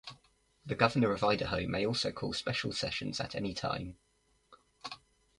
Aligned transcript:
The 0.65 0.73
Governor 0.73 1.11
of 1.11 1.23
Idaho 1.23 1.67
may 1.67 1.85
also 1.85 2.11
call 2.11 2.33
special 2.33 2.71
sessions 2.73 3.19
at 3.19 3.35
any 3.35 3.53
time. 3.53 3.99